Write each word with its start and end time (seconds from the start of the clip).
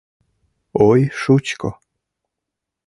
Ой, 0.89 1.01
шучко!.. 1.21 1.69